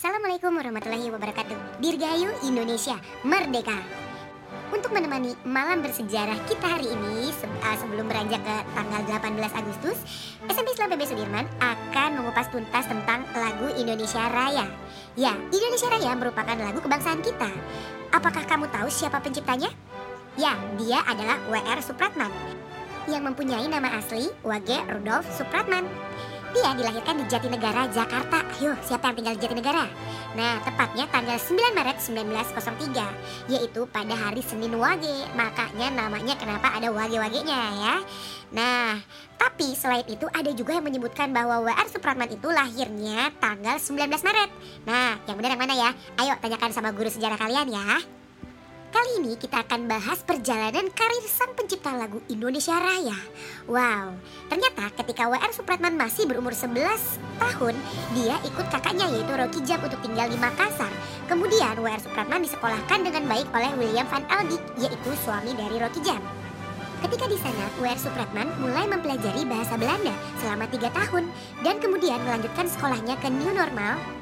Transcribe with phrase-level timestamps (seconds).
[0.00, 3.76] Assalamualaikum warahmatullahi wabarakatuh Dirgayu Indonesia Merdeka
[4.72, 10.00] Untuk menemani malam bersejarah kita hari ini se uh, Sebelum beranjak ke tanggal 18 Agustus
[10.48, 14.72] SMP Islam PB Sudirman akan mengupas tuntas tentang lagu Indonesia Raya
[15.20, 17.52] Ya, Indonesia Raya merupakan lagu kebangsaan kita
[18.08, 19.68] Apakah kamu tahu siapa penciptanya?
[20.40, 21.84] Ya, dia adalah W.R.
[21.84, 22.32] Supratman
[23.04, 25.88] yang mempunyai nama asli Wage Rudolf Supratman.
[26.50, 28.42] Dia dilahirkan di Jatinegara, Jakarta.
[28.58, 29.86] Ayo, siapa yang tinggal di Jatinegara?
[30.34, 33.06] Nah, tepatnya tanggal 9 Maret 1903,
[33.46, 35.30] yaitu pada hari Senin Wage.
[35.38, 37.94] Makanya namanya kenapa ada Wage-Wagenya ya.
[38.50, 38.98] Nah,
[39.38, 41.86] tapi selain itu ada juga yang menyebutkan bahwa W.R.
[41.86, 44.50] Supratman itu lahirnya tanggal 19 Maret.
[44.90, 45.90] Nah, yang benar yang mana ya?
[46.18, 48.19] Ayo tanyakan sama guru sejarah kalian ya.
[48.90, 53.14] Kali ini kita akan bahas perjalanan karir sang pencipta lagu Indonesia Raya.
[53.70, 54.18] Wow,
[54.50, 55.54] ternyata ketika W.R.
[55.54, 56.98] Supratman masih berumur 11
[57.38, 57.78] tahun,
[58.18, 60.90] dia ikut kakaknya yaitu Rocky Jam untuk tinggal di Makassar.
[61.30, 62.02] Kemudian W.R.
[62.02, 66.18] Supratman disekolahkan dengan baik oleh William Van Aldik, yaitu suami dari Rocky Jam.
[67.06, 67.94] Ketika di sana, W.R.
[67.94, 71.30] Supratman mulai mempelajari bahasa Belanda selama tiga tahun
[71.62, 74.19] dan kemudian melanjutkan sekolahnya ke New Normal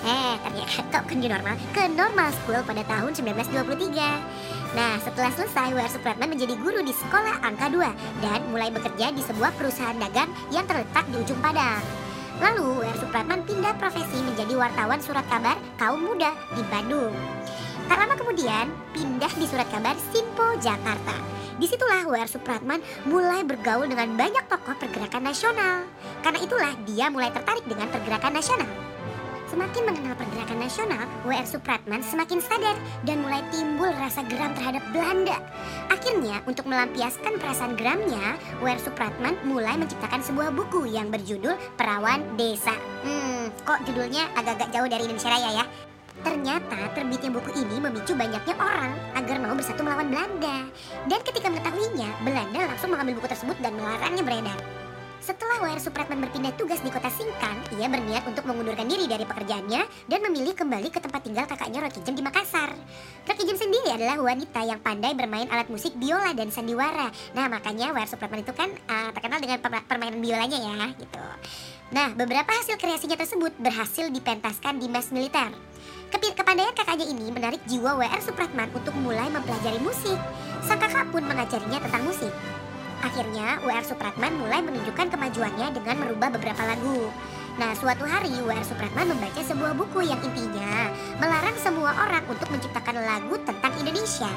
[0.00, 1.56] Eh, ternyata kok ke new normal?
[1.76, 4.70] Ke normal school pada tahun 1923.
[4.70, 5.90] Nah, setelah selesai, W.R.
[5.90, 10.64] Supratman menjadi guru di sekolah angka 2 dan mulai bekerja di sebuah perusahaan dagang yang
[10.64, 11.82] terletak di ujung Padang.
[12.40, 12.96] Lalu, W.R.
[13.02, 17.12] Supratman pindah profesi menjadi wartawan surat kabar kaum muda di Bandung.
[17.90, 21.18] Tak lama kemudian, pindah di surat kabar Simpo Jakarta.
[21.60, 22.30] Di situlah W.R.
[22.30, 25.84] Supratman mulai bergaul dengan banyak tokoh pergerakan nasional.
[26.24, 28.70] Karena itulah dia mulai tertarik dengan pergerakan nasional.
[29.50, 31.42] Semakin mengenal pergerakan nasional, W.R.
[31.42, 35.42] Supratman semakin sadar dan mulai timbul rasa geram terhadap Belanda.
[35.90, 38.78] Akhirnya, untuk melampiaskan perasaan geramnya, W.R.
[38.78, 42.78] Supratman mulai menciptakan sebuah buku yang berjudul Perawan Desa.
[43.02, 45.66] Hmm, kok judulnya agak-agak jauh dari Indonesia Raya ya?
[46.22, 50.62] Ternyata terbitnya buku ini memicu banyaknya orang agar mau bersatu melawan Belanda.
[51.10, 54.79] Dan ketika mengetahuinya, Belanda langsung mengambil buku tersebut dan melarangnya beredar.
[55.20, 55.76] Setelah W.R.
[55.76, 60.56] Supratman berpindah tugas di kota Singkang, ia berniat untuk mengundurkan diri dari pekerjaannya dan memilih
[60.56, 62.72] kembali ke tempat tinggal kakaknya Rocky Jam di Makassar.
[63.28, 67.12] Rocky Jam sendiri adalah wanita yang pandai bermain alat musik biola dan sandiwara.
[67.36, 68.08] Nah, makanya W.R.
[68.08, 71.20] Supratman itu kan uh, terkenal dengan permainan biolanya ya, gitu.
[71.92, 75.52] Nah, beberapa hasil kreasinya tersebut berhasil dipentaskan di mes militer.
[76.10, 78.24] Kepandaian kakaknya ini menarik jiwa W.R.
[78.24, 80.16] Supratman untuk mulai mempelajari musik.
[80.64, 82.32] Sang kakak pun mengajarinya tentang musik.
[83.00, 83.84] Akhirnya, W.R.
[83.84, 87.08] Supratman mulai menunjukkan kemajuannya dengan merubah beberapa lagu.
[87.56, 88.64] Nah, suatu hari W.R.
[88.64, 94.28] Supratman membaca sebuah buku yang intinya melarang semua orang untuk menciptakan lagu tentang Indonesia.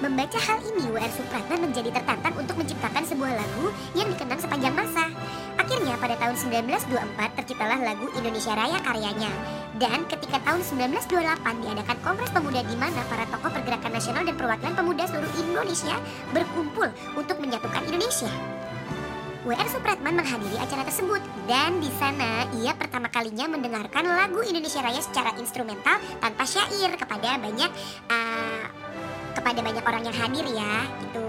[0.00, 1.12] Membaca hal ini, W.R.
[1.12, 5.12] Supratman menjadi tertantang untuk menciptakan sebuah lagu yang dikenang sepanjang masa.
[5.60, 9.28] Akhirnya pada tahun 1924 terciptalah lagu Indonesia Raya karyanya.
[9.78, 14.74] Dan ketika tahun 1928 diadakan Kongres Pemuda di mana para tokoh pergerakan nasional dan perwakilan
[14.74, 15.94] pemuda seluruh Indonesia
[16.34, 18.32] berkumpul untuk menyatukan Indonesia.
[19.40, 19.68] W.R.
[19.72, 25.32] Supratman menghadiri acara tersebut dan di sana ia pertama kalinya mendengarkan lagu Indonesia Raya secara
[25.40, 27.70] instrumental tanpa syair kepada banyak
[28.12, 28.79] uh,
[29.32, 30.74] kepada banyak orang yang hadir ya
[31.06, 31.26] gitu.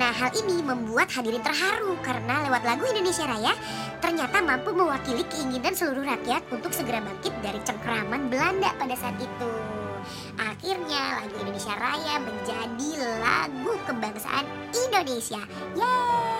[0.00, 3.52] Nah hal ini membuat hadirin terharu karena lewat lagu Indonesia Raya
[4.00, 9.52] ternyata mampu mewakili keinginan seluruh rakyat untuk segera bangkit dari cengkraman Belanda pada saat itu.
[10.40, 12.90] Akhirnya lagu Indonesia Raya menjadi
[13.20, 15.42] lagu kebangsaan Indonesia.
[15.76, 16.39] Yeay!